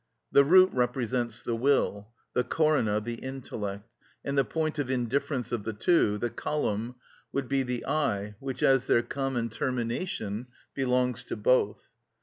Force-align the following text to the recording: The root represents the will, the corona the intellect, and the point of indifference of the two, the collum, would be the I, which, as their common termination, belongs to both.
The 0.31 0.43
root 0.43 0.71
represents 0.73 1.43
the 1.43 1.55
will, 1.55 2.07
the 2.33 2.43
corona 2.43 2.99
the 2.99 3.21
intellect, 3.21 3.87
and 4.25 4.35
the 4.35 4.43
point 4.43 4.79
of 4.79 4.89
indifference 4.89 5.51
of 5.51 5.63
the 5.63 5.73
two, 5.73 6.17
the 6.17 6.31
collum, 6.31 6.95
would 7.31 7.47
be 7.47 7.61
the 7.61 7.85
I, 7.85 8.33
which, 8.39 8.63
as 8.63 8.87
their 8.87 9.03
common 9.03 9.49
termination, 9.51 10.47
belongs 10.73 11.23
to 11.25 11.35
both. 11.37 11.87